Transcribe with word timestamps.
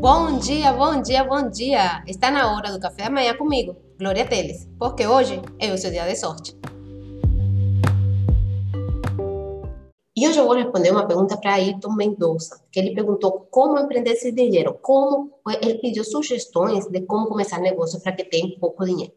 Bom 0.00 0.38
dia, 0.38 0.72
bom 0.72 1.02
dia, 1.02 1.22
bom 1.24 1.50
dia! 1.50 2.02
Está 2.06 2.30
na 2.30 2.56
hora 2.56 2.72
do 2.72 2.80
café 2.80 3.04
da 3.04 3.10
manhã 3.10 3.36
comigo, 3.36 3.76
Glória 3.98 4.26
Teles, 4.26 4.66
porque 4.78 5.06
hoje 5.06 5.42
é 5.58 5.70
o 5.70 5.76
seu 5.76 5.90
dia 5.90 6.06
de 6.06 6.16
sorte. 6.16 6.58
E 10.16 10.26
hoje 10.26 10.38
eu 10.38 10.46
vou 10.46 10.56
responder 10.56 10.90
uma 10.90 11.06
pergunta 11.06 11.36
para 11.36 11.52
Ayrton 11.52 11.92
Mendonça, 11.92 12.64
que 12.72 12.80
ele 12.80 12.94
perguntou 12.94 13.46
como 13.50 13.78
empreender 13.78 14.12
esse 14.12 14.32
dinheiro, 14.32 14.78
como 14.80 15.32
ele 15.60 15.74
pediu 15.80 16.02
sugestões 16.02 16.86
de 16.86 17.02
como 17.02 17.26
começar 17.26 17.60
negócio 17.60 18.00
para 18.00 18.12
que 18.12 18.24
tenha 18.24 18.58
pouco 18.58 18.86
dinheiro. 18.86 19.12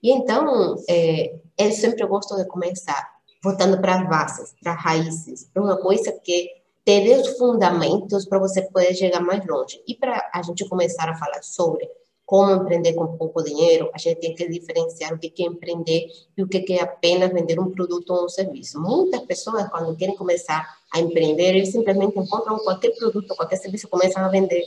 E 0.00 0.12
então, 0.12 0.76
é, 0.88 1.34
eu 1.58 1.72
sempre 1.72 2.06
gosto 2.06 2.36
de 2.36 2.46
começar 2.46 3.04
voltando 3.42 3.80
para 3.80 4.00
as 4.00 4.08
bases, 4.08 4.54
para 4.62 4.74
raízes, 4.74 5.50
para 5.52 5.60
uma 5.60 5.76
coisa 5.76 6.12
que 6.22 6.59
ter 6.90 7.20
os 7.20 7.38
fundamentos 7.38 8.26
para 8.26 8.40
você 8.40 8.62
poder 8.62 8.92
chegar 8.94 9.20
mais 9.20 9.46
longe. 9.46 9.80
E 9.86 9.94
para 9.94 10.28
a 10.34 10.42
gente 10.42 10.68
começar 10.68 11.08
a 11.08 11.14
falar 11.14 11.40
sobre 11.42 11.88
como 12.26 12.52
empreender 12.52 12.94
com 12.94 13.16
pouco 13.16 13.42
dinheiro, 13.44 13.90
a 13.94 13.98
gente 13.98 14.20
tem 14.20 14.34
que 14.34 14.48
diferenciar 14.48 15.12
o 15.12 15.18
que 15.18 15.32
é 15.40 15.46
empreender 15.46 16.06
e 16.36 16.42
o 16.42 16.48
que 16.48 16.64
é 16.72 16.82
apenas 16.82 17.32
vender 17.32 17.60
um 17.60 17.70
produto 17.70 18.10
ou 18.10 18.24
um 18.24 18.28
serviço. 18.28 18.80
Muitas 18.80 19.20
pessoas, 19.22 19.68
quando 19.68 19.96
querem 19.96 20.16
começar 20.16 20.64
a 20.92 20.98
empreender, 20.98 21.54
eles 21.54 21.70
simplesmente 21.70 22.18
encontram 22.18 22.58
qualquer 22.58 22.90
produto, 22.96 23.36
qualquer 23.36 23.56
serviço, 23.56 23.88
começam 23.88 24.24
a 24.24 24.28
vender. 24.28 24.64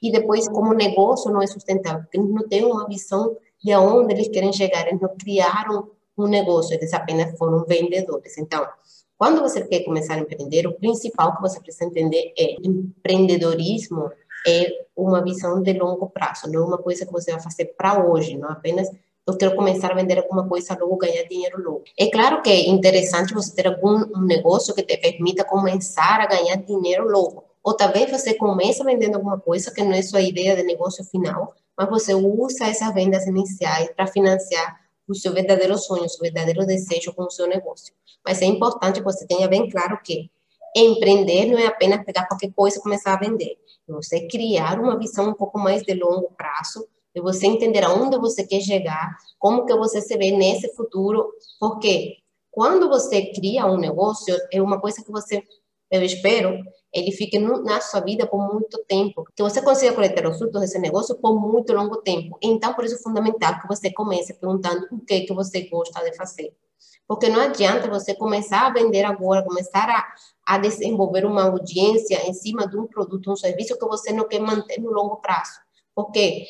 E 0.00 0.10
depois, 0.10 0.48
como 0.48 0.72
negócio 0.72 1.30
não 1.30 1.42
é 1.42 1.46
sustentável, 1.46 2.02
porque 2.02 2.18
eles 2.18 2.30
não 2.30 2.48
têm 2.48 2.64
uma 2.64 2.86
visão 2.86 3.36
de 3.62 3.74
onde 3.74 4.14
eles 4.14 4.28
querem 4.28 4.52
chegar, 4.52 4.86
eles 4.86 5.00
não 5.00 5.14
criaram 5.16 5.90
um 6.16 6.26
negócio, 6.26 6.74
eles 6.74 6.92
apenas 6.92 7.36
foram 7.38 7.64
vendedores. 7.64 8.38
Então, 8.38 8.66
quando 9.18 9.40
você 9.40 9.62
quer 9.66 9.80
começar 9.80 10.14
a 10.14 10.18
empreender, 10.18 10.66
o 10.66 10.74
principal 10.74 11.34
que 11.34 11.42
você 11.42 11.60
precisa 11.60 11.84
entender 11.84 12.32
é 12.38 12.54
empreendedorismo 12.62 14.10
é 14.46 14.86
uma 14.96 15.22
visão 15.22 15.60
de 15.60 15.72
longo 15.72 16.08
prazo, 16.08 16.50
não 16.50 16.62
é 16.62 16.64
uma 16.64 16.78
coisa 16.78 17.04
que 17.04 17.12
você 17.12 17.32
vai 17.32 17.40
fazer 17.40 17.74
para 17.76 18.06
hoje, 18.06 18.38
não 18.38 18.48
apenas 18.48 18.88
eu 19.26 19.36
quero 19.36 19.54
começar 19.56 19.90
a 19.90 19.94
vender 19.94 20.16
alguma 20.18 20.48
coisa 20.48 20.74
logo, 20.80 20.96
ganhar 20.96 21.22
dinheiro 21.24 21.62
logo. 21.62 21.84
É 21.98 22.08
claro 22.10 22.40
que 22.40 22.48
é 22.48 22.66
interessante 22.68 23.34
você 23.34 23.54
ter 23.54 23.66
algum 23.66 24.04
um 24.16 24.24
negócio 24.24 24.74
que 24.74 24.82
te 24.82 24.96
permita 24.96 25.44
começar 25.44 26.20
a 26.20 26.26
ganhar 26.26 26.56
dinheiro 26.56 27.06
logo. 27.06 27.44
Ou 27.62 27.76
talvez 27.76 28.10
você 28.10 28.32
comece 28.32 28.82
vendendo 28.82 29.16
alguma 29.16 29.38
coisa 29.38 29.70
que 29.70 29.82
não 29.82 29.92
é 29.92 30.00
sua 30.00 30.22
ideia 30.22 30.56
de 30.56 30.62
negócio 30.62 31.04
final, 31.04 31.54
mas 31.76 31.90
você 31.90 32.14
usa 32.14 32.64
essas 32.64 32.94
vendas 32.94 33.26
iniciais 33.26 33.90
para 33.94 34.06
financiar 34.06 34.80
o 35.08 35.14
seu 35.14 35.32
verdadeiro 35.32 35.76
sonho, 35.78 36.04
o 36.04 36.08
seu 36.08 36.20
verdadeiro 36.20 36.66
desejo 36.66 37.12
com 37.12 37.24
o 37.24 37.30
seu 37.30 37.46
negócio. 37.46 37.94
Mas 38.24 38.42
é 38.42 38.46
importante 38.46 39.00
que 39.00 39.04
você 39.04 39.26
tenha 39.26 39.48
bem 39.48 39.68
claro 39.68 39.98
que 40.04 40.30
empreender 40.76 41.46
não 41.46 41.58
é 41.58 41.66
apenas 41.66 42.04
pegar 42.04 42.26
qualquer 42.26 42.52
coisa 42.52 42.78
e 42.78 42.82
começar 42.82 43.14
a 43.14 43.18
vender. 43.18 43.56
É 43.88 43.92
você 43.92 44.26
criar 44.28 44.78
uma 44.78 44.98
visão 44.98 45.30
um 45.30 45.34
pouco 45.34 45.58
mais 45.58 45.82
de 45.82 45.94
longo 45.94 46.30
prazo, 46.36 46.86
e 47.14 47.20
você 47.20 47.46
entender 47.46 47.84
aonde 47.84 48.16
você 48.18 48.46
quer 48.46 48.60
chegar, 48.60 49.16
como 49.38 49.66
que 49.66 49.74
você 49.74 50.00
se 50.00 50.16
vê 50.16 50.30
nesse 50.30 50.72
futuro, 50.74 51.32
porque 51.58 52.16
quando 52.50 52.88
você 52.88 53.32
cria 53.32 53.66
um 53.66 53.76
negócio, 53.76 54.36
é 54.52 54.60
uma 54.62 54.80
coisa 54.80 55.02
que 55.02 55.10
você, 55.10 55.42
eu 55.90 56.02
espero, 56.02 56.58
ele 56.92 57.12
fique 57.12 57.38
no, 57.38 57.62
na 57.62 57.80
sua 57.80 58.00
vida 58.00 58.26
por 58.26 58.52
muito 58.52 58.78
tempo, 58.84 59.24
que 59.36 59.42
você 59.42 59.60
consiga 59.60 59.94
coletar 59.94 60.26
os 60.28 60.38
frutos 60.38 60.60
desse 60.60 60.78
negócio 60.78 61.16
por 61.16 61.38
muito 61.38 61.72
longo 61.72 61.96
tempo. 61.98 62.38
Então, 62.42 62.74
por 62.74 62.84
isso 62.84 62.94
é 62.94 62.98
fundamental 62.98 63.60
que 63.60 63.68
você 63.68 63.92
comece 63.92 64.34
perguntando 64.34 64.86
o 64.90 65.00
que 65.00 65.20
que 65.20 65.34
você 65.34 65.68
gosta 65.68 66.02
de 66.02 66.16
fazer. 66.16 66.54
Porque 67.06 67.28
não 67.28 67.40
adianta 67.40 67.88
você 67.88 68.14
começar 68.14 68.66
a 68.66 68.70
vender 68.70 69.04
agora, 69.04 69.42
começar 69.42 69.88
a, 69.88 70.54
a 70.54 70.58
desenvolver 70.58 71.24
uma 71.24 71.44
audiência 71.44 72.28
em 72.28 72.34
cima 72.34 72.68
de 72.68 72.78
um 72.78 72.86
produto, 72.86 73.32
um 73.32 73.36
serviço 73.36 73.78
que 73.78 73.86
você 73.86 74.12
não 74.12 74.28
quer 74.28 74.40
manter 74.40 74.80
no 74.80 74.90
longo 74.90 75.16
prazo. 75.16 75.52
Porque 75.94 76.44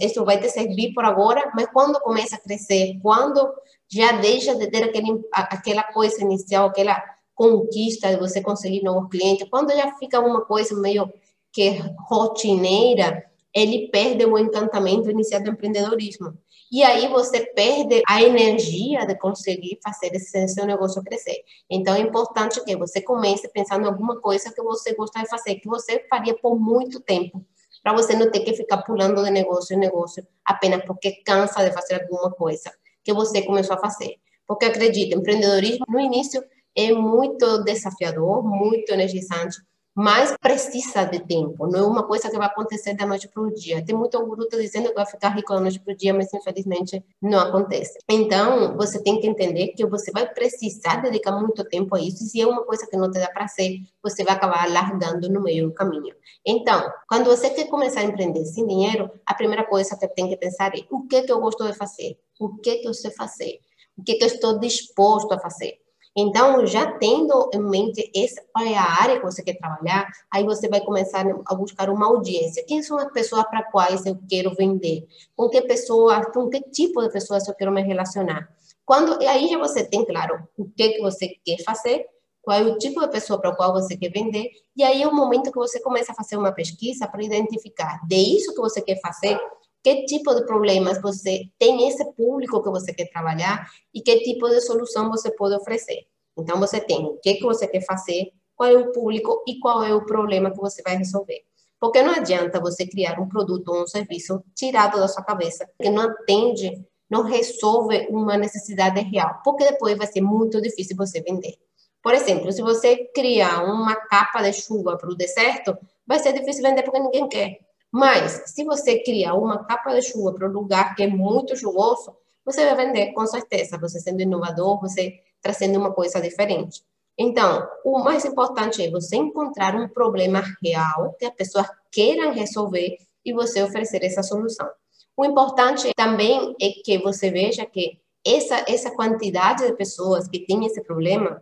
isso 0.00 0.24
vai 0.24 0.40
te 0.40 0.48
servir 0.48 0.94
por 0.94 1.04
agora, 1.04 1.52
mas 1.54 1.66
quando 1.72 2.00
começa 2.00 2.36
a 2.36 2.40
crescer, 2.40 2.98
quando 3.02 3.52
já 3.88 4.12
deixa 4.12 4.54
de 4.54 4.66
ter 4.70 4.82
aquele, 4.82 5.20
aquela 5.30 5.82
coisa 5.82 6.22
inicial, 6.22 6.68
aquela 6.68 7.02
conquista 7.34 8.16
você 8.16 8.40
conseguir 8.42 8.82
novos 8.82 9.10
clientes, 9.10 9.48
quando 9.50 9.72
já 9.72 9.96
fica 9.96 10.20
uma 10.20 10.44
coisa 10.44 10.74
meio 10.80 11.12
que 11.52 11.80
rotineira, 12.08 13.24
ele 13.54 13.88
perde 13.88 14.24
o 14.24 14.36
encantamento 14.36 15.10
inicial 15.10 15.42
do 15.42 15.50
empreendedorismo. 15.50 16.36
E 16.72 16.82
aí 16.82 17.06
você 17.06 17.46
perde 17.52 18.02
a 18.08 18.20
energia 18.20 19.06
de 19.06 19.16
conseguir 19.16 19.78
fazer 19.82 20.08
esse 20.12 20.48
seu 20.48 20.66
negócio 20.66 21.02
crescer. 21.04 21.44
Então 21.70 21.94
é 21.94 22.00
importante 22.00 22.62
que 22.64 22.76
você 22.76 23.00
comece 23.00 23.48
pensando 23.48 23.84
em 23.84 23.86
alguma 23.86 24.20
coisa 24.20 24.52
que 24.52 24.60
você 24.60 24.92
gosta 24.94 25.20
de 25.20 25.28
fazer, 25.28 25.54
que 25.56 25.68
você 25.68 26.04
faria 26.10 26.34
por 26.34 26.58
muito 26.58 26.98
tempo, 27.00 27.44
para 27.80 27.92
você 27.92 28.16
não 28.16 28.28
ter 28.28 28.40
que 28.40 28.54
ficar 28.54 28.78
pulando 28.78 29.22
de 29.22 29.30
negócio 29.30 29.76
em 29.76 29.78
negócio 29.78 30.26
apenas 30.44 30.84
porque 30.84 31.22
cansa 31.24 31.62
de 31.62 31.72
fazer 31.72 32.02
alguma 32.02 32.32
coisa 32.32 32.72
que 33.04 33.12
você 33.12 33.42
começou 33.42 33.76
a 33.76 33.78
fazer. 33.78 34.16
Porque 34.46 34.64
acredita, 34.64 35.14
empreendedorismo 35.14 35.84
no 35.88 36.00
início 36.00 36.42
é 36.76 36.92
muito 36.92 37.62
desafiador, 37.64 38.42
muito 38.42 38.92
energizante, 38.92 39.58
mas 39.94 40.36
precisa 40.40 41.04
de 41.04 41.20
tempo. 41.20 41.68
Não 41.68 41.78
é 41.78 41.86
uma 41.86 42.02
coisa 42.02 42.28
que 42.28 42.36
vai 42.36 42.48
acontecer 42.48 42.94
da 42.94 43.06
noite 43.06 43.28
para 43.28 43.42
o 43.42 43.54
dia. 43.54 43.84
Tem 43.84 43.94
muito 43.94 44.18
grupo 44.26 44.48
dizendo 44.50 44.88
que 44.88 44.94
vai 44.94 45.06
ficar 45.06 45.28
rico 45.28 45.54
da 45.54 45.60
noite 45.60 45.78
para 45.78 45.94
o 45.94 45.96
dia, 45.96 46.12
mas 46.12 46.34
infelizmente 46.34 47.02
não 47.22 47.38
acontece. 47.38 47.96
Então, 48.08 48.76
você 48.76 49.00
tem 49.00 49.20
que 49.20 49.26
entender 49.28 49.68
que 49.68 49.86
você 49.86 50.10
vai 50.10 50.28
precisar 50.28 50.96
dedicar 50.96 51.30
muito 51.30 51.62
tempo 51.64 51.94
a 51.94 52.00
isso. 52.00 52.24
E 52.24 52.26
se 52.26 52.40
é 52.40 52.46
uma 52.46 52.64
coisa 52.64 52.86
que 52.88 52.96
não 52.96 53.08
te 53.08 53.20
dá 53.20 53.28
prazer, 53.28 53.78
você 54.02 54.24
vai 54.24 54.34
acabar 54.34 54.68
largando 54.68 55.28
no 55.30 55.40
meio 55.40 55.68
do 55.68 55.74
caminho. 55.74 56.14
Então, 56.44 56.90
quando 57.08 57.26
você 57.26 57.50
quer 57.50 57.68
começar 57.68 58.00
a 58.00 58.04
empreender 58.04 58.44
sem 58.46 58.66
dinheiro, 58.66 59.08
a 59.24 59.32
primeira 59.32 59.64
coisa 59.64 59.96
que 59.96 60.08
tem 60.08 60.28
que 60.28 60.36
pensar 60.36 60.74
é 60.74 60.80
o 60.90 61.06
que, 61.06 61.22
que 61.22 61.30
eu 61.30 61.40
gosto 61.40 61.64
de 61.64 61.72
fazer? 61.72 62.18
O 62.40 62.56
que, 62.56 62.78
que 62.78 62.88
eu 62.88 62.94
sei 62.94 63.12
fazer? 63.12 63.60
O 63.96 64.02
que, 64.02 64.14
que 64.14 64.24
eu 64.24 64.28
estou 64.28 64.58
disposto 64.58 65.32
a 65.32 65.38
fazer? 65.38 65.83
Então, 66.16 66.64
já 66.64 66.92
tendo 66.92 67.50
em 67.52 67.58
mente 67.58 68.10
essa, 68.14 68.40
qual 68.52 68.64
é 68.64 68.76
a 68.76 69.02
área 69.02 69.18
que 69.18 69.24
você 69.24 69.42
quer 69.42 69.58
trabalhar, 69.58 70.08
aí 70.30 70.44
você 70.44 70.68
vai 70.68 70.80
começar 70.80 71.26
a 71.46 71.54
buscar 71.54 71.90
uma 71.90 72.06
audiência. 72.06 72.64
Quem 72.66 72.82
são 72.82 72.96
as 72.98 73.10
pessoas 73.12 73.44
para 73.44 73.64
quais 73.64 74.06
eu 74.06 74.16
quero 74.28 74.54
vender? 74.54 75.06
Com 75.36 75.48
que 75.48 75.60
pessoas, 75.62 76.26
com 76.32 76.48
que 76.48 76.60
tipo 76.70 77.02
de 77.02 77.10
pessoas 77.10 77.48
eu 77.48 77.54
quero 77.54 77.72
me 77.72 77.82
relacionar? 77.82 78.48
Quando, 78.84 79.20
e 79.20 79.26
aí 79.26 79.48
já 79.48 79.58
você 79.58 79.82
tem 79.84 80.04
claro 80.04 80.46
o 80.56 80.70
que, 80.70 80.90
que 80.90 81.00
você 81.00 81.28
quer 81.44 81.62
fazer, 81.64 82.06
qual 82.42 82.58
é 82.58 82.62
o 82.62 82.78
tipo 82.78 83.00
de 83.00 83.08
pessoa 83.08 83.40
para 83.40 83.56
qual 83.56 83.72
você 83.72 83.96
quer 83.96 84.10
vender, 84.10 84.50
e 84.76 84.84
aí 84.84 85.02
é 85.02 85.08
o 85.08 85.14
momento 85.14 85.50
que 85.50 85.58
você 85.58 85.80
começa 85.80 86.12
a 86.12 86.14
fazer 86.14 86.36
uma 86.36 86.52
pesquisa 86.52 87.08
para 87.08 87.24
identificar 87.24 88.00
de 88.06 88.16
isso 88.16 88.54
que 88.54 88.60
você 88.60 88.82
quer 88.82 89.00
fazer, 89.00 89.40
que 89.84 90.06
tipo 90.06 90.34
de 90.34 90.46
problemas 90.46 91.00
você 91.00 91.50
tem 91.58 91.86
esse 91.86 92.02
público 92.12 92.62
que 92.62 92.70
você 92.70 92.94
quer 92.94 93.10
trabalhar 93.10 93.70
e 93.92 94.00
que 94.00 94.20
tipo 94.20 94.48
de 94.48 94.62
solução 94.62 95.10
você 95.10 95.30
pode 95.30 95.54
oferecer. 95.54 96.06
Então, 96.36 96.58
você 96.58 96.80
tem 96.80 97.04
o 97.04 97.18
que, 97.18 97.34
que 97.34 97.42
você 97.42 97.68
quer 97.68 97.84
fazer, 97.84 98.32
qual 98.56 98.70
é 98.70 98.76
o 98.76 98.92
público 98.92 99.44
e 99.46 99.58
qual 99.60 99.84
é 99.84 99.94
o 99.94 100.06
problema 100.06 100.50
que 100.50 100.56
você 100.56 100.82
vai 100.82 100.96
resolver. 100.96 101.42
Porque 101.78 102.02
não 102.02 102.14
adianta 102.14 102.58
você 102.60 102.86
criar 102.86 103.20
um 103.20 103.28
produto 103.28 103.68
ou 103.68 103.82
um 103.82 103.86
serviço 103.86 104.42
tirado 104.54 104.98
da 104.98 105.06
sua 105.06 105.22
cabeça, 105.22 105.68
que 105.80 105.90
não 105.90 106.04
atende, 106.04 106.82
não 107.10 107.22
resolve 107.22 108.06
uma 108.08 108.38
necessidade 108.38 109.00
real, 109.02 109.42
porque 109.44 109.64
depois 109.64 109.98
vai 109.98 110.06
ser 110.06 110.22
muito 110.22 110.62
difícil 110.62 110.96
você 110.96 111.20
vender. 111.20 111.54
Por 112.02 112.14
exemplo, 112.14 112.50
se 112.50 112.62
você 112.62 113.04
criar 113.14 113.64
uma 113.64 113.94
capa 113.96 114.42
de 114.42 114.54
chuva 114.54 114.96
para 114.96 115.10
o 115.10 115.14
deserto, 115.14 115.76
vai 116.06 116.18
ser 116.18 116.32
difícil 116.32 116.62
vender 116.62 116.82
porque 116.84 117.00
ninguém 117.00 117.28
quer. 117.28 117.58
Mas, 117.96 118.42
se 118.46 118.64
você 118.64 118.98
criar 119.04 119.34
uma 119.34 119.64
capa 119.64 119.94
de 119.94 120.02
chuva 120.02 120.32
para 120.32 120.48
um 120.48 120.52
lugar 120.52 120.96
que 120.96 121.04
é 121.04 121.06
muito 121.06 121.56
chuvoso, 121.56 122.12
você 122.44 122.64
vai 122.64 122.86
vender 122.86 123.12
com 123.12 123.24
certeza. 123.24 123.78
Você 123.78 124.00
sendo 124.00 124.20
inovador, 124.20 124.80
você 124.80 125.20
trazendo 125.40 125.78
uma 125.78 125.92
coisa 125.92 126.20
diferente. 126.20 126.82
Então, 127.16 127.64
o 127.84 128.00
mais 128.00 128.24
importante 128.24 128.82
é 128.82 128.90
você 128.90 129.14
encontrar 129.14 129.76
um 129.76 129.86
problema 129.86 130.42
real 130.60 131.14
que 131.16 131.24
as 131.24 131.32
pessoas 131.34 131.68
queiram 131.92 132.32
resolver 132.32 132.96
e 133.24 133.32
você 133.32 133.62
oferecer 133.62 134.02
essa 134.02 134.24
solução. 134.24 134.68
O 135.16 135.24
importante 135.24 135.92
também 135.94 136.56
é 136.60 136.70
que 136.70 136.98
você 136.98 137.30
veja 137.30 137.64
que 137.64 138.00
essa, 138.26 138.64
essa 138.66 138.90
quantidade 138.90 139.68
de 139.68 139.76
pessoas 139.76 140.26
que 140.26 140.40
têm 140.44 140.66
esse 140.66 140.82
problema 140.82 141.40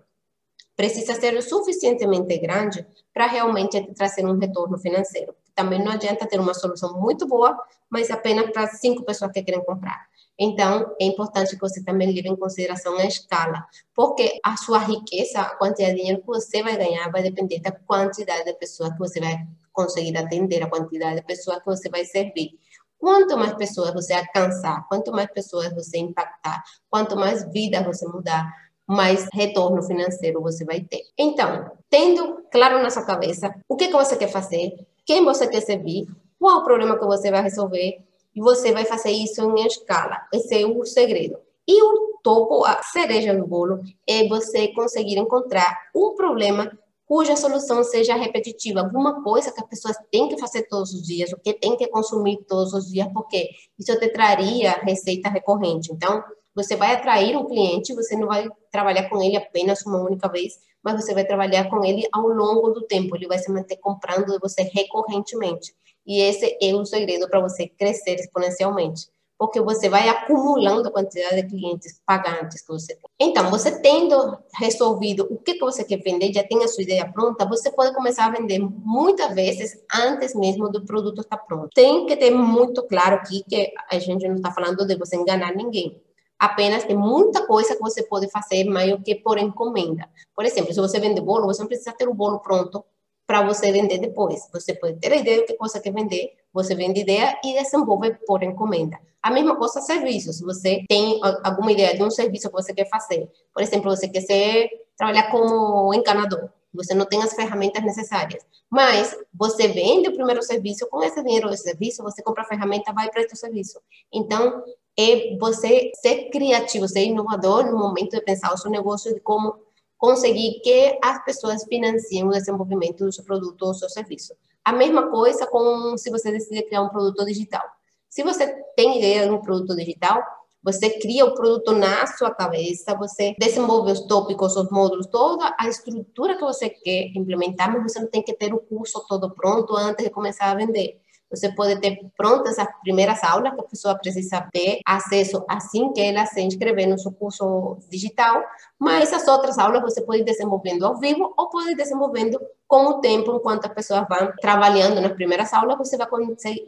precisa 0.77 1.15
ser 1.15 1.41
suficientemente 1.43 2.37
grande 2.37 2.87
para 3.15 3.27
realmente 3.27 3.81
trazer 3.95 4.27
um 4.27 4.39
retorno 4.39 4.77
financeiro. 4.77 5.35
Também 5.55 5.83
não 5.83 5.93
adianta 5.93 6.27
ter 6.27 6.41
uma 6.41 6.55
solução 6.55 7.01
muito 7.01 7.27
boa, 7.27 7.59
mas 7.91 8.11
apenas 8.11 8.51
para 8.51 8.67
cinco 8.69 9.05
pessoas 9.05 9.33
que 9.33 9.43
querem 9.43 9.65
comprar. 9.65 10.07
Então, 10.39 10.95
é 11.01 11.05
importante 11.05 11.55
que 11.55 11.61
você 11.61 11.85
também 11.85 12.13
leve 12.13 12.29
em 12.29 12.37
consideração 12.37 12.97
a 12.97 13.05
escala, 13.05 13.65
porque 13.95 14.41
a 14.43 14.57
sua 14.57 14.79
riqueza, 14.79 15.41
a 15.41 15.57
quantidade 15.57 15.95
de 15.95 16.01
dinheiro 16.01 16.21
que 16.21 16.27
você 16.27 16.63
vai 16.63 16.77
ganhar, 16.77 17.11
vai 17.11 17.23
depender 17.23 17.61
da 17.61 17.71
quantidade 17.71 18.45
de 18.45 18.55
pessoas 18.55 18.93
que 18.93 18.99
você 18.99 19.21
vai 19.21 19.37
conseguir 19.73 20.17
atender, 20.17 20.63
a 20.63 20.71
quantidade 20.71 21.17
de 21.17 21.27
pessoas 21.27 21.59
que 21.59 21.67
você 21.67 21.89
vai 21.89 22.05
servir. 22.05 22.59
Quanto 22.99 23.37
mais 23.37 23.55
pessoas 23.55 23.93
você 23.93 24.15
alcançar, 24.15 24.87
quanto 24.89 25.13
mais 25.13 25.31
pessoas 25.33 25.73
você 25.75 25.99
impactar, 25.99 26.63
quanto 26.89 27.17
mais 27.17 27.45
vidas 27.53 27.85
você 27.85 28.07
mudar, 28.07 28.53
mais 28.87 29.27
retorno 29.33 29.83
financeiro 29.83 30.41
você 30.41 30.65
vai 30.65 30.81
ter. 30.81 31.03
Então, 31.19 31.71
tendo 31.89 32.43
claro 32.51 32.83
na 32.83 32.91
sua 32.91 33.05
cabeça 33.05 33.55
o 33.69 33.77
que, 33.77 33.89
que 33.89 33.93
você 33.93 34.17
quer 34.17 34.29
fazer, 34.29 34.75
quem 35.05 35.25
você 35.25 35.47
quer 35.47 35.61
servir, 35.61 36.07
qual 36.39 36.59
o 36.59 36.65
problema 36.65 36.99
que 36.99 37.05
você 37.05 37.31
vai 37.31 37.43
resolver 37.43 37.99
e 38.35 38.41
você 38.41 38.73
vai 38.73 38.85
fazer 38.85 39.11
isso 39.11 39.43
em 39.43 39.67
escala. 39.67 40.27
Esse 40.33 40.63
é 40.63 40.67
o 40.67 40.85
segredo. 40.85 41.39
E 41.67 41.83
o 41.83 42.19
topo, 42.23 42.65
a 42.65 42.83
cereja 42.83 43.35
do 43.35 43.47
bolo, 43.47 43.81
é 44.09 44.27
você 44.27 44.69
conseguir 44.69 45.19
encontrar 45.19 45.91
um 45.95 46.15
problema 46.15 46.71
cuja 47.07 47.37
solução 47.37 47.85
seja 47.85 48.17
repetitiva, 48.17 48.81
alguma 48.81 49.23
coisa 49.23 49.53
que 49.53 49.61
a 49.61 49.67
pessoa 49.67 49.93
tem 50.11 50.29
que 50.29 50.41
fazer 50.41 50.63
todos 50.63 50.95
os 50.95 51.03
dias, 51.03 51.31
o 51.31 51.37
que 51.37 51.53
tem 51.53 51.77
que 51.77 51.87
consumir 51.89 52.39
todos 52.49 52.73
os 52.73 52.91
dias, 52.91 53.07
porque 53.13 53.51
isso 53.79 53.99
te 53.99 54.09
traria 54.09 54.81
receita 54.83 55.29
recorrente. 55.29 55.93
Então, 55.93 56.25
você 56.55 56.75
vai 56.75 56.95
atrair 56.95 57.37
um 57.37 57.45
cliente, 57.45 57.95
você 57.95 58.17
não 58.17 58.29
vai 58.29 58.49
trabalhar 58.71 59.11
com 59.11 59.23
ele 59.23 59.37
apenas 59.37 59.85
uma 59.85 60.01
única 60.01 60.27
vez, 60.29 60.55
mas 60.83 61.03
você 61.03 61.15
vai 61.15 61.25
trabalhar 61.25 61.69
com 61.71 61.85
ele 61.85 62.07
ao 62.13 62.27
longo 62.29 62.71
do 62.71 62.83
tempo, 62.83 63.17
ele 63.17 63.29
vai 63.29 63.39
se 63.39 63.51
manter 63.51 63.77
comprando 63.77 64.33
de 64.33 64.39
você 64.39 64.63
recorrentemente. 64.63 65.75
E 66.07 66.21
esse 66.21 66.59
é 66.61 66.75
o 66.75 66.85
segredo 66.85 67.29
para 67.29 67.41
você 67.41 67.69
crescer 67.69 68.15
exponencialmente 68.17 69.07
porque 69.43 69.61
você 69.61 69.89
vai 69.89 70.09
acumulando 70.09 70.87
a 70.87 70.93
quantidade 70.93 71.43
de 71.43 71.49
clientes 71.49 72.01
pagantes 72.07 72.61
que 72.61 72.69
você 72.69 72.95
tem. 72.95 73.11
Então, 73.29 73.51
você 73.51 73.81
tendo 73.81 74.39
resolvido 74.57 75.27
o 75.29 75.37
que, 75.37 75.55
que 75.55 75.61
você 75.61 75.83
quer 75.83 76.01
vender, 76.01 76.33
já 76.33 76.45
tem 76.45 76.63
a 76.63 76.69
sua 76.69 76.85
ideia 76.85 77.11
pronta, 77.11 77.45
você 77.45 77.69
pode 77.73 77.93
começar 77.93 78.27
a 78.27 78.31
vender 78.31 78.61
muitas 78.61 79.35
vezes 79.35 79.83
antes 79.93 80.33
mesmo 80.37 80.71
do 80.71 80.85
produto 80.85 81.23
estar 81.23 81.39
pronto. 81.39 81.71
Tem 81.75 82.07
que 82.07 82.17
ter 82.17 82.31
muito 82.31 82.85
claro 82.85 83.17
aqui 83.17 83.43
que 83.49 83.73
a 83.91 83.99
gente 83.99 84.29
não 84.29 84.37
está 84.37 84.53
falando 84.53 84.87
de 84.87 84.95
você 84.95 85.17
enganar 85.17 85.53
ninguém. 85.57 86.01
Apenas 86.43 86.83
tem 86.83 86.97
muita 86.97 87.47
coisa 87.47 87.77
que 87.77 87.81
você 87.81 88.03
pode 88.03 88.29
fazer 88.29 88.65
mais 88.65 89.01
que 89.05 89.15
por 89.15 89.39
encomenda. 89.39 90.11
Por 90.35 90.45
exemplo, 90.45 90.75
se 90.75 90.81
você 90.81 90.99
vende 90.99 91.21
bolo, 91.21 91.47
você 91.47 91.61
não 91.61 91.69
precisa 91.69 91.93
ter 91.93 92.09
o 92.09 92.15
bolo 92.15 92.41
pronto 92.41 92.85
para 93.25 93.47
você 93.47 93.71
vender 93.71 93.99
depois. 93.99 94.49
Você 94.53 94.75
pode 94.75 94.99
ter 94.99 95.13
a 95.13 95.17
ideia 95.19 95.43
do 95.43 95.47
que 95.47 95.57
você 95.57 95.79
quer 95.79 95.93
vender, 95.93 96.33
você 96.53 96.75
vende 96.75 97.03
ideia 97.03 97.39
e 97.45 97.55
desenvolve 97.55 98.19
por 98.27 98.43
encomenda. 98.43 98.99
A 99.23 99.31
mesma 99.31 99.55
coisa 99.55 99.81
serviços. 99.81 100.39
Se 100.39 100.45
você 100.45 100.85
tem 100.89 101.21
alguma 101.45 101.71
ideia 101.71 101.97
de 101.97 102.03
um 102.03 102.11
serviço 102.11 102.49
que 102.49 102.55
você 102.55 102.75
quer 102.75 102.89
fazer, 102.89 103.31
por 103.55 103.63
exemplo, 103.63 103.89
você 103.89 104.09
quer 104.09 104.23
ser, 104.23 104.69
trabalhar 104.97 105.31
como 105.31 105.95
encanador, 105.95 106.51
você 106.75 106.93
não 106.93 107.07
tem 107.07 107.23
as 107.23 107.35
ferramentas 107.35 107.85
necessárias, 107.85 108.45
mas 108.69 109.17
você 109.33 109.69
vende 109.69 110.09
o 110.09 110.15
primeiro 110.15 110.43
serviço, 110.43 110.89
com 110.89 111.05
esse 111.05 111.23
dinheiro 111.23 111.49
do 111.49 111.57
serviço, 111.57 112.03
você 112.03 112.21
compra 112.21 112.43
a 112.43 112.47
ferramenta, 112.47 112.93
vai 112.93 113.09
para 113.11 113.23
esse 113.23 113.37
serviço. 113.37 113.79
Então, 114.13 114.65
é 114.99 115.37
você 115.39 115.91
ser 115.95 116.31
criativo, 116.31 116.87
ser 116.87 117.05
inovador 117.05 117.71
no 117.71 117.79
momento 117.79 118.11
de 118.11 118.21
pensar 118.21 118.53
o 118.53 118.57
seu 118.57 118.71
negócio, 118.71 119.13
de 119.13 119.21
como 119.21 119.55
conseguir 119.97 120.61
que 120.63 120.99
as 121.03 121.25
pessoas 121.25 121.65
financiem 121.65 122.27
o 122.27 122.31
desenvolvimento 122.31 123.05
do 123.05 123.13
seu 123.13 123.25
produto 123.25 123.63
ou 123.63 123.75
seu 123.75 123.89
serviço. 123.89 124.35
A 124.65 124.73
mesma 124.73 125.11
coisa 125.11 125.47
com 125.47 125.97
se 125.97 126.11
você 126.11 126.31
decide 126.31 126.63
criar 126.63 126.83
um 126.83 126.89
produto 126.89 127.25
digital. 127.25 127.63
Se 128.09 128.23
você 128.23 128.47
tem 128.77 128.99
ideia 128.99 129.27
de 129.27 129.33
um 129.33 129.41
produto 129.41 129.75
digital, 129.77 130.23
você 130.63 130.91
cria 131.01 131.25
o 131.25 131.35
produto 131.35 131.73
na 131.73 132.07
sua 132.07 132.31
cabeça, 132.31 132.95
você 132.95 133.35
desenvolve 133.37 133.91
os 133.91 134.01
tópicos, 134.07 134.57
os 134.57 134.71
módulos, 134.71 135.07
toda 135.07 135.55
a 135.59 135.69
estrutura 135.69 136.37
que 136.37 136.43
você 136.43 136.71
quer 136.71 137.11
implementar, 137.17 137.73
mas 137.73 137.93
você 137.93 137.99
não 137.99 138.07
tem 138.07 138.23
que 138.23 138.33
ter 138.33 138.55
o 138.55 138.61
curso 138.61 139.05
todo 139.09 139.35
pronto 139.35 139.77
antes 139.77 140.05
de 140.05 140.11
começar 140.11 140.51
a 140.51 140.55
vender. 140.55 141.01
Você 141.33 141.51
pode 141.51 141.81
ter 141.81 141.99
prontas 142.17 142.59
as 142.59 142.69
primeiras 142.83 143.25
aulas 143.25 143.55
que 143.55 143.61
a 143.61 143.65
pessoa 143.65 143.99
precisa 143.99 144.47
ter 144.53 144.81
acesso 144.87 145.45
assim 145.49 145.93
que 145.93 146.01
ela 146.01 146.27
se 146.27 146.43
inscrever 146.43 146.87
no 146.87 146.99
seu 146.99 147.11
curso 147.11 147.79
digital, 147.91 148.43
mas 148.79 149.13
as 149.13 149.27
outras 149.27 149.59
aulas 149.59 149.83
você 149.83 150.03
pode 150.03 150.21
ir 150.21 150.25
desenvolvendo 150.25 150.85
ao 150.85 150.99
vivo 150.99 151.33
ou 151.37 151.49
pode 151.49 151.73
ir 151.73 151.77
desenvolvendo 151.77 152.39
com 152.69 152.87
o 152.87 153.01
tempo, 153.01 153.35
enquanto 153.37 153.67
as 153.67 153.75
pessoas 153.75 154.07
vão 154.09 154.33
trabalhando 154.41 155.01
nas 155.01 155.13
primeiras 155.13 155.53
aulas, 155.53 155.77
você 155.77 155.97
vai, 155.97 156.09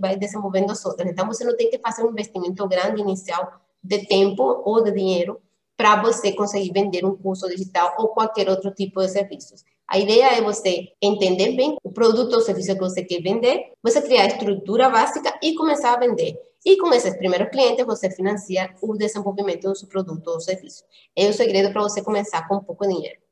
vai 0.01 0.17
desenvolvendo 0.17 0.71
as 0.71 0.85
outras. 0.85 1.11
Então, 1.11 1.27
você 1.27 1.45
não 1.45 1.57
tem 1.57 1.71
que 1.71 1.79
fazer 1.79 2.05
um 2.05 2.11
investimento 2.11 2.67
grande 2.69 3.01
inicial 3.01 3.53
de 3.83 4.07
tempo 4.07 4.63
ou 4.65 4.83
de 4.83 4.91
dinheiro 4.93 5.41
para 5.77 6.01
você 6.03 6.33
conseguir 6.33 6.73
vender 6.73 7.05
um 7.05 7.17
curso 7.17 7.49
digital 7.49 7.95
ou 7.99 8.09
qualquer 8.09 8.49
outro 8.49 8.71
tipo 8.71 9.01
de 9.01 9.09
serviços. 9.09 9.65
A 9.89 9.99
ideia 9.99 10.37
é 10.37 10.41
você 10.41 10.89
entender 11.01 11.57
bem 11.57 11.77
o 11.85 11.93
produto 11.93 12.35
ou 12.35 12.41
serviço 12.41 12.75
que 12.75 12.81
você 12.81 13.05
quer 13.05 13.23
vender, 13.23 13.73
você 13.83 14.01
criar 14.01 14.23
a 14.23 14.27
estrutura 14.29 14.89
básica 14.89 15.39
e 15.43 15.55
começar 15.55 15.95
a 15.95 15.99
vender. 15.99 16.35
E 16.65 16.79
com 16.79 16.93
esses 16.95 17.15
primeiros 17.17 17.51
clientes, 17.51 17.85
você 17.85 18.11
financia 18.11 18.75
o 18.81 18.97
desenvolvimento 18.97 19.69
do 19.69 19.77
seu 19.77 19.87
produto 19.87 20.29
ou 20.29 20.41
serviço. 20.41 20.83
É 21.15 21.29
o 21.29 21.33
segredo 21.33 21.73
para 21.73 21.83
você 21.83 22.03
começar 22.03 22.49
com 22.49 22.61
pouco 22.61 22.89
dinheiro. 22.89 23.24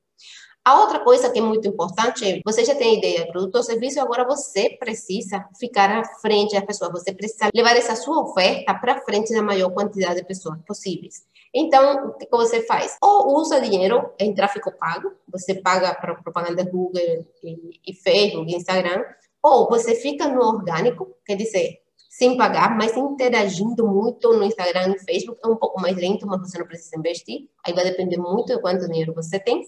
A 0.65 0.81
outra 0.81 1.01
coisa 1.01 1.29
que 1.29 1.41
é 1.41 1.43
muito 1.43 1.67
importante 1.67 2.41
você 2.45 2.65
já 2.65 2.73
tem 2.77 2.99
ideia 2.99 3.27
do 3.27 3.33
produto 3.33 3.57
ou 3.57 3.63
serviço, 3.65 4.01
agora 4.01 4.25
você 4.25 4.71
precisa 4.79 5.45
ficar 5.59 5.91
à 5.91 6.05
frente 6.21 6.55
das 6.55 6.65
pessoas, 6.65 6.93
você 6.93 7.13
precisa 7.13 7.51
levar 7.53 7.77
essa 7.77 7.97
sua 7.97 8.21
oferta 8.23 8.73
para 8.73 9.01
frente 9.01 9.35
da 9.35 9.43
maior 9.43 9.71
quantidade 9.71 10.21
de 10.21 10.25
pessoas 10.25 10.61
possíveis. 10.65 11.25
Então, 11.53 12.11
o 12.11 12.13
que 12.13 12.29
você 12.31 12.65
faz? 12.65 12.97
Ou 13.03 13.37
usa 13.41 13.61
dinheiro 13.61 14.13
em 14.21 14.33
tráfego 14.33 14.71
pago, 14.79 15.13
você 15.27 15.57
paga 15.57 15.93
para 15.95 16.15
propaganda 16.15 16.63
Google 16.65 17.27
e, 17.43 17.81
e 17.85 17.93
Facebook, 17.93 18.55
Instagram, 18.55 19.05
ou 19.43 19.69
você 19.69 19.97
fica 19.97 20.29
no 20.29 20.41
orgânico, 20.41 21.17
quer 21.27 21.35
dizer, 21.35 21.81
sem 22.09 22.37
pagar, 22.37 22.77
mas 22.77 22.97
interagindo 22.97 23.85
muito 23.89 24.33
no 24.33 24.45
Instagram 24.45 24.95
e 24.95 24.99
Facebook, 25.01 25.41
é 25.45 25.49
um 25.49 25.57
pouco 25.57 25.81
mais 25.81 25.97
lento, 25.97 26.25
mas 26.25 26.41
você 26.41 26.57
não 26.57 26.67
precisa 26.67 26.97
investir, 26.97 27.49
aí 27.67 27.73
vai 27.73 27.83
depender 27.83 28.19
muito 28.19 28.55
de 28.55 28.61
quanto 28.61 28.87
dinheiro 28.87 29.13
você 29.13 29.41
tem. 29.41 29.67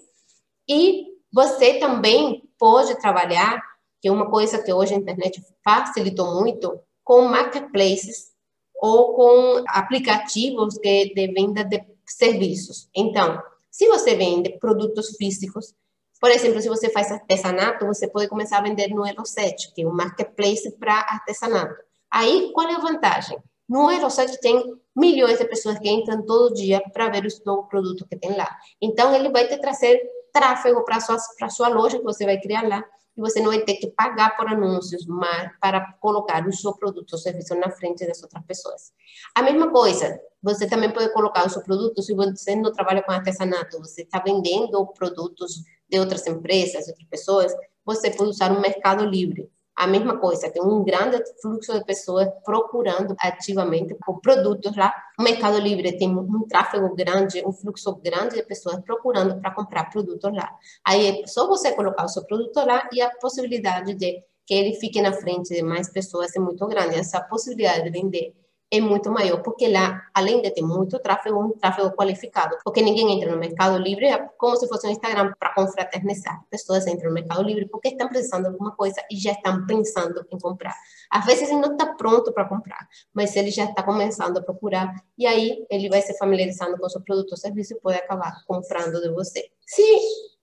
E 0.69 1.07
você 1.33 1.79
também 1.79 2.49
pode 2.59 2.99
trabalhar, 3.01 3.63
que 4.01 4.09
é 4.09 4.13
uma 4.13 4.31
coisa 4.31 4.63
que 4.63 4.73
hoje 4.73 4.95
a 4.95 4.99
internet 4.99 5.43
facilitou 5.65 6.41
muito, 6.41 6.81
com 7.03 7.23
marketplaces 7.23 8.33
ou 8.77 9.15
com 9.15 9.65
aplicativos 9.69 10.79
que 10.79 11.13
de 11.15 11.33
venda 11.33 11.65
de 11.65 11.83
serviços. 12.07 12.89
Então, 12.95 13.41
se 13.71 13.89
você 13.89 14.15
vende 14.15 14.59
produtos 14.59 15.17
físicos, 15.17 15.75
por 16.21 16.31
exemplo, 16.31 16.61
se 16.61 16.69
você 16.69 16.89
faz 16.89 17.11
artesanato, 17.11 17.87
você 17.87 18.09
pode 18.09 18.29
começar 18.29 18.59
a 18.59 18.63
vender 18.63 18.89
no 18.89 19.03
Elo7, 19.03 19.75
que 19.75 19.83
é 19.83 19.87
um 19.87 19.93
marketplace 19.93 20.71
para 20.79 20.95
artesanato. 20.95 21.75
Aí, 22.11 22.51
qual 22.55 22.69
é 22.69 22.75
a 22.75 22.79
vantagem? 22.79 23.39
No 23.69 23.89
Elo7 23.89 24.39
tem 24.41 24.63
milhões 24.97 25.39
de 25.39 25.45
pessoas 25.45 25.79
que 25.79 25.91
entram 25.91 26.25
todo 26.25 26.55
dia 26.55 26.81
para 26.93 27.09
ver 27.09 27.27
os 27.27 27.45
novos 27.45 27.69
produtos 27.69 28.07
que 28.09 28.17
tem 28.17 28.37
lá. 28.37 28.49
Então, 28.81 29.15
ele 29.15 29.29
vai 29.31 29.49
te 29.49 29.59
trazer 29.59 30.01
tráfego 30.35 30.85
para 30.85 31.01
sua 31.01 31.19
sua 31.49 31.69
loja 31.69 31.99
que 31.99 32.05
você 32.05 32.27
vai 32.27 32.39
criar 32.41 32.67
lá 32.67 32.85
e 33.17 33.21
você 33.21 33.41
não 33.41 33.51
vai 33.51 33.61
ter 33.61 33.75
que 33.75 33.87
pagar 33.87 34.37
por 34.37 34.49
anúncios 34.49 35.07
mas 35.07 35.51
para 35.61 35.93
colocar 36.01 36.47
o 36.47 36.53
seu 36.53 36.75
produto 36.75 37.13
ou 37.13 37.19
serviço 37.19 37.55
na 37.55 37.71
frente 37.71 38.05
das 38.05 38.21
outras 38.23 38.45
pessoas. 38.45 38.93
A 39.35 39.43
mesma 39.43 39.71
coisa, 39.71 40.21
você 40.43 40.67
também 40.67 40.91
pode 40.91 41.13
colocar 41.13 41.47
o 41.47 41.49
seu 41.49 41.63
produto 41.63 42.03
se 42.03 42.13
você 42.13 42.57
não 42.57 42.73
trabalha 42.73 43.03
com 43.03 43.13
artesanato, 43.13 43.79
você 43.79 44.03
está 44.03 44.19
vendendo 44.19 44.85
produtos 44.89 45.63
de 45.89 45.99
outras 45.99 46.27
empresas, 46.27 46.89
outras 46.89 47.09
pessoas, 47.09 47.53
você 47.85 48.11
pode 48.11 48.31
usar 48.31 48.51
um 48.51 48.61
mercado 48.61 49.05
livre. 49.05 49.49
A 49.77 49.87
mesma 49.89 50.19
coisa, 50.19 50.51
tem 50.51 50.63
um 50.63 50.85
grande 50.85 51.21
fluxo 51.43 51.73
de 51.73 51.85
pessoas 51.85 52.29
procurando 52.45 53.15
ativamente 53.19 53.97
por 54.07 54.21
produtos 54.21 54.77
lá. 54.77 54.95
O 55.19 55.23
Mercado 55.23 55.59
Livre 55.59 55.97
tem 55.99 56.09
um 56.17 56.47
tráfego 56.47 56.95
grande, 56.95 57.45
um 57.45 57.53
fluxo 57.53 57.95
grande 57.97 58.37
de 58.37 58.43
pessoas 58.45 58.81
procurando 58.85 59.41
para 59.41 59.51
comprar 59.53 59.91
produtos 59.91 60.33
lá. 60.33 60.49
Aí 60.87 61.23
é 61.23 61.27
só 61.27 61.49
você 61.49 61.73
colocar 61.73 62.05
o 62.05 62.09
seu 62.09 62.25
produto 62.25 62.57
lá 62.65 62.89
e 62.93 63.03
a 63.03 63.11
possibilidade 63.17 63.95
de 63.95 64.23
que 64.47 64.55
ele 64.55 64.75
fique 64.75 65.01
na 65.01 65.13
frente 65.13 65.55
de 65.55 65.63
mais 65.63 65.91
pessoas 65.91 66.35
é 66.37 66.39
muito 66.39 66.65
grande. 66.67 66.97
Essa 66.97 67.21
possibilidade 67.21 67.85
de 67.85 67.91
vender 67.91 68.35
é 68.77 68.81
muito 68.81 69.11
maior, 69.11 69.43
porque 69.43 69.69
lá, 69.69 70.03
além 70.13 70.43
de 70.43 70.51
ter 70.51 70.63
muito 70.63 70.99
tráfego, 70.99 71.41
um 71.41 71.51
tráfego 71.53 71.91
qualificado, 71.93 72.57
porque 72.65 72.83
ninguém 72.83 73.13
entra 73.13 73.31
no 73.31 73.39
Mercado 73.39 73.79
Livre 73.79 74.07
como 74.37 74.57
se 74.57 74.69
fosse 74.69 74.87
um 74.87 74.91
Instagram 74.91 75.33
para 75.39 75.55
confraternizar. 75.55 76.45
Pessoas 76.51 76.87
entram 76.87 77.09
no 77.09 77.15
Mercado 77.15 77.43
Livre 77.43 77.69
porque 77.69 77.89
estão 77.89 78.09
precisando 78.09 78.43
de 78.43 78.49
alguma 78.49 78.73
coisa 78.73 79.01
e 79.11 79.17
já 79.17 79.33
estão 79.33 79.67
pensando 79.67 80.25
em 80.31 80.39
comprar. 80.39 80.75
Às 81.11 81.25
vezes 81.25 81.49
ele 81.49 81.61
não 81.61 81.73
está 81.73 81.87
pronto 81.95 82.33
para 82.33 82.45
comprar, 82.45 82.89
mas 83.13 83.35
ele 83.37 83.51
já 83.51 83.65
está 83.65 83.83
começando 83.83 84.39
a 84.39 84.43
procurar 84.43 84.95
e 85.17 85.27
aí 85.27 85.65
ele 85.71 85.89
vai 85.89 86.03
se 86.03 86.17
familiarizando 86.19 86.77
com 86.79 86.87
o 86.87 86.91
seu 86.91 87.01
produto 87.01 87.33
ou 87.33 87.37
serviço 87.37 87.75
e 87.75 87.81
pode 87.81 87.99
acabar 87.99 88.45
comprando 88.47 89.01
de 89.01 89.11
você. 89.11 89.51
Se 89.67 89.83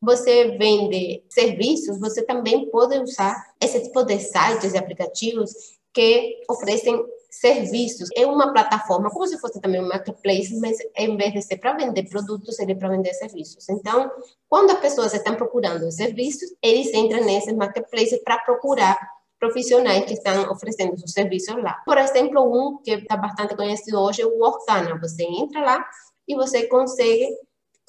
você 0.02 0.58
vende 0.58 1.24
serviços, 1.30 2.00
você 2.00 2.24
também 2.24 2.70
pode 2.70 2.98
usar 3.00 3.36
esse 3.60 3.82
tipo 3.84 4.04
de 4.04 4.20
sites 4.20 4.74
e 4.74 4.78
aplicativos 4.78 5.80
que 5.94 6.42
oferecem 6.50 7.06
serviços. 7.32 8.10
É 8.16 8.26
uma 8.26 8.52
plataforma, 8.52 9.10
como 9.10 9.26
se 9.26 9.40
fosse 9.40 9.62
também 9.62 9.82
um 9.82 9.88
marketplace, 9.88 10.60
mas 10.60 10.78
em 10.98 11.16
vez 11.16 11.32
de 11.32 11.42
ser 11.42 11.58
para 11.58 11.74
vender 11.74 12.08
produtos, 12.10 12.60
ele 12.60 12.74
é 12.74 12.76
para 12.76 12.90
vender 12.90 13.14
serviços. 13.14 13.70
Então, 13.70 14.12
quando 14.50 14.72
as 14.72 14.80
pessoas 14.80 15.14
estão 15.14 15.36
procurando 15.36 15.90
serviços, 15.92 16.54
eles 16.62 16.94
entram 16.94 17.24
nesse 17.24 17.54
marketplace 17.54 18.22
para 18.24 18.38
procurar 18.40 19.00
profissionais 19.40 20.06
que 20.06 20.14
estão 20.14 20.52
oferecendo 20.52 21.00
seus 21.00 21.14
serviços 21.14 21.56
lá. 21.64 21.82
Por 21.86 21.98
exemplo, 21.98 22.44
um 22.44 22.78
que 22.84 22.92
está 22.92 23.16
bastante 23.16 23.56
conhecido 23.56 24.00
hoje 24.00 24.22
é 24.22 24.26
o 24.26 24.38
Workana. 24.38 25.00
Você 25.00 25.24
entra 25.24 25.62
lá 25.62 25.86
e 26.28 26.36
você 26.36 26.68
consegue 26.68 27.28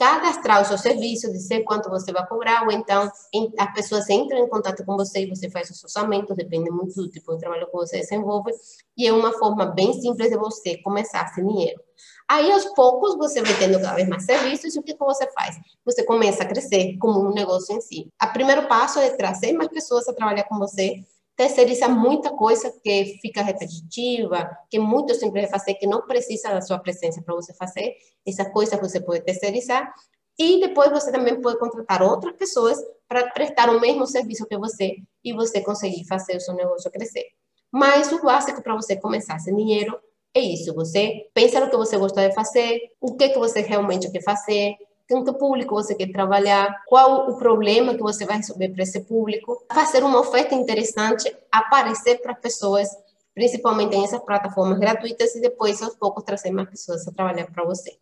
cadastrar 0.02 0.60
o 0.60 0.64
seu 0.64 0.76
serviço, 0.76 1.30
dizer 1.30 1.62
quanto 1.62 1.88
você 1.88 2.10
vai 2.10 2.26
cobrar, 2.26 2.64
ou 2.64 2.72
então 2.72 3.08
as 3.56 3.72
pessoas 3.72 4.10
entram 4.10 4.40
em 4.40 4.48
contato 4.48 4.84
com 4.84 4.96
você 4.96 5.20
e 5.20 5.28
você 5.28 5.48
faz 5.48 5.70
o 5.70 5.84
orçamento, 5.84 6.34
depende 6.34 6.72
muito 6.72 6.94
do 6.96 7.08
tipo 7.08 7.32
de 7.32 7.38
trabalho 7.38 7.66
que 7.66 7.72
você 7.72 8.00
desenvolve, 8.00 8.50
e 8.98 9.06
é 9.06 9.12
uma 9.12 9.32
forma 9.32 9.64
bem 9.64 9.92
simples 9.92 10.28
de 10.28 10.36
você 10.36 10.76
começar 10.78 11.28
sem 11.28 11.46
dinheiro. 11.46 11.80
Aí, 12.28 12.50
aos 12.50 12.64
poucos, 12.74 13.16
você 13.16 13.42
vai 13.42 13.56
tendo 13.56 13.80
cada 13.80 13.94
vez 13.94 14.08
mais 14.08 14.24
serviços, 14.24 14.74
e 14.74 14.78
o 14.80 14.82
que, 14.82 14.94
que 14.94 15.04
você 15.04 15.30
faz? 15.30 15.54
Você 15.84 16.02
começa 16.02 16.42
a 16.42 16.46
crescer 16.46 16.96
como 16.98 17.20
um 17.20 17.32
negócio 17.32 17.76
em 17.76 17.80
si. 17.80 18.08
O 18.20 18.32
primeiro 18.32 18.66
passo 18.66 18.98
é 18.98 19.10
trazer 19.10 19.52
mais 19.52 19.70
pessoas 19.70 20.08
a 20.08 20.12
trabalhar 20.12 20.44
com 20.44 20.58
você, 20.58 21.04
terceirizar 21.36 21.90
muita 21.90 22.30
coisa 22.30 22.72
que 22.82 23.18
fica 23.20 23.42
repetitiva, 23.42 24.50
que 24.70 24.76
é 24.76 24.80
muito 24.80 25.14
simples 25.14 25.44
de 25.44 25.50
fazer, 25.50 25.74
que 25.74 25.86
não 25.86 26.02
precisa 26.02 26.50
da 26.50 26.60
sua 26.60 26.78
presença 26.78 27.22
para 27.22 27.34
você 27.34 27.54
fazer. 27.54 27.94
Essa 28.26 28.50
coisa 28.50 28.76
você 28.76 29.00
pode 29.00 29.24
terceirizar. 29.24 29.92
E 30.38 30.60
depois 30.60 30.90
você 30.90 31.12
também 31.12 31.40
pode 31.40 31.58
contratar 31.58 32.02
outras 32.02 32.34
pessoas 32.36 32.78
para 33.06 33.30
prestar 33.30 33.68
o 33.70 33.80
mesmo 33.80 34.06
serviço 34.06 34.46
que 34.46 34.56
você 34.56 34.96
e 35.22 35.32
você 35.32 35.60
conseguir 35.60 36.06
fazer 36.06 36.36
o 36.36 36.40
seu 36.40 36.54
negócio 36.54 36.90
crescer. 36.90 37.26
Mas 37.70 38.10
o 38.12 38.22
básico 38.22 38.62
para 38.62 38.74
você 38.74 38.96
começar 38.96 39.38
sem 39.38 39.54
dinheiro 39.54 39.98
é 40.34 40.40
isso. 40.40 40.74
Você 40.74 41.30
pensa 41.34 41.60
no 41.60 41.70
que 41.70 41.76
você 41.76 41.98
gosta 41.98 42.28
de 42.28 42.34
fazer, 42.34 42.80
o 43.00 43.14
que, 43.16 43.30
que 43.30 43.38
você 43.38 43.60
realmente 43.60 44.10
quer 44.10 44.22
fazer, 44.22 44.76
que 45.20 45.32
público 45.34 45.74
você 45.74 45.94
quer 45.94 46.10
trabalhar, 46.10 46.82
qual 46.86 47.28
o 47.28 47.36
problema 47.36 47.94
que 47.94 48.02
você 48.02 48.24
vai 48.24 48.38
resolver 48.38 48.70
para 48.70 48.82
esse 48.82 49.00
público, 49.00 49.64
fazer 49.72 50.02
uma 50.02 50.20
oferta 50.20 50.54
interessante, 50.54 51.34
aparecer 51.50 52.22
para 52.22 52.34
pessoas, 52.34 52.88
principalmente 53.34 53.94
em 53.94 54.04
essas 54.04 54.24
plataformas 54.24 54.78
gratuitas, 54.78 55.34
e 55.34 55.40
depois, 55.40 55.82
aos 55.82 55.94
poucos, 55.96 56.24
trazer 56.24 56.50
mais 56.50 56.70
pessoas 56.70 57.06
a 57.06 57.12
trabalhar 57.12 57.50
para 57.52 57.64
você. 57.64 57.98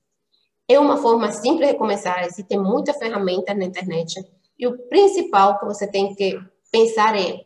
É 0.69 0.79
uma 0.79 0.97
forma 0.99 1.33
simples 1.33 1.71
de 1.71 1.75
começar, 1.75 2.25
existem 2.25 2.59
muitas 2.59 2.97
ferramentas 2.97 3.57
na 3.57 3.65
internet, 3.65 4.25
e 4.57 4.67
o 4.67 4.79
principal 4.89 5.59
que 5.59 5.65
você 5.65 5.87
tem 5.87 6.15
que 6.15 6.39
pensar 6.71 7.19
é 7.19 7.45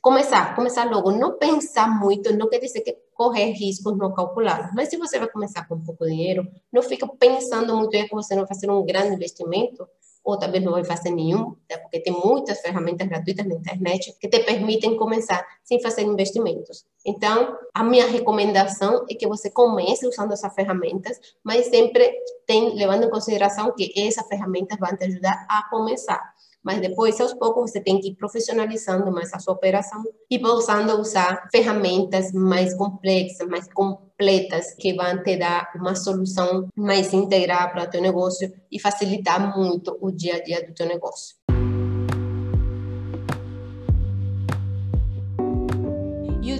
começar, 0.00 0.54
começar 0.54 0.90
logo, 0.90 1.10
não 1.10 1.36
pensar 1.36 1.88
muito, 1.88 2.34
não 2.34 2.48
quer 2.48 2.58
dizer 2.58 2.80
que 2.80 3.03
correr 3.14 3.52
riscos 3.52 3.96
não 3.96 4.12
calculados, 4.12 4.70
mas 4.74 4.88
se 4.88 4.96
você 4.96 5.18
vai 5.18 5.28
começar 5.28 5.66
com 5.66 5.80
pouco 5.80 6.04
dinheiro, 6.04 6.46
não 6.72 6.82
fica 6.82 7.06
pensando 7.06 7.76
muito 7.76 7.94
em 7.94 8.06
que 8.06 8.14
você 8.14 8.34
não 8.34 8.42
vai 8.42 8.48
fazer 8.48 8.70
um 8.70 8.84
grande 8.84 9.14
investimento, 9.14 9.86
ou 10.24 10.38
talvez 10.38 10.64
não 10.64 10.72
vai 10.72 10.82
fazer 10.84 11.10
nenhum, 11.10 11.54
né? 11.68 11.76
porque 11.76 12.00
tem 12.00 12.12
muitas 12.12 12.60
ferramentas 12.60 13.06
gratuitas 13.06 13.46
na 13.46 13.54
internet 13.54 14.16
que 14.18 14.26
te 14.26 14.42
permitem 14.42 14.96
começar 14.96 15.46
sem 15.62 15.80
fazer 15.82 16.02
investimentos. 16.02 16.86
Então, 17.04 17.58
a 17.74 17.84
minha 17.84 18.06
recomendação 18.06 19.04
é 19.08 19.14
que 19.14 19.26
você 19.26 19.50
comece 19.50 20.06
usando 20.06 20.32
essas 20.32 20.54
ferramentas, 20.54 21.20
mas 21.44 21.66
sempre 21.66 22.10
tem, 22.46 22.74
levando 22.74 23.04
em 23.04 23.10
consideração 23.10 23.74
que 23.74 23.92
essas 23.96 24.26
ferramentas 24.26 24.78
vão 24.78 24.96
te 24.96 25.04
ajudar 25.04 25.46
a 25.48 25.68
começar 25.68 26.34
mas 26.64 26.80
depois, 26.80 27.20
aos 27.20 27.34
poucos, 27.34 27.70
você 27.70 27.80
tem 27.80 28.00
que 28.00 28.08
ir 28.08 28.14
profissionalizando 28.14 29.12
mais 29.12 29.32
a 29.34 29.38
sua 29.38 29.52
operação 29.52 30.02
e 30.30 30.38
passando 30.38 30.90
a 30.90 30.94
usar 30.94 31.48
ferramentas 31.52 32.32
mais 32.32 32.74
complexas, 32.74 33.46
mais 33.46 33.70
completas, 33.72 34.74
que 34.74 34.94
vão 34.94 35.22
te 35.22 35.36
dar 35.36 35.70
uma 35.76 35.94
solução 35.94 36.68
mais 36.74 37.12
integral 37.12 37.70
para 37.70 37.84
o 37.84 37.90
teu 37.90 38.00
negócio 38.00 38.50
e 38.72 38.80
facilitar 38.80 39.56
muito 39.56 39.96
o 40.00 40.10
dia 40.10 40.36
a 40.36 40.42
dia 40.42 40.66
do 40.66 40.72
teu 40.72 40.86
negócio. 40.86 41.36